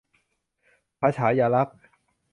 [0.99, 1.77] พระฉายาลักษณ์